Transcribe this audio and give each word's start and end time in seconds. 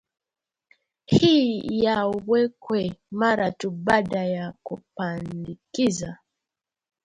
hii 1.05 1.61
yawekwe 1.69 2.99
mara 3.11 3.51
tu 3.51 3.71
baada 3.71 4.25
ya 4.25 4.53
kupandikiza 4.63 6.19